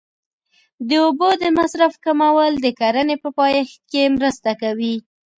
[0.87, 4.95] د اوبو د مصرف کمول د کرنې په پایښت کې مرسته کوي.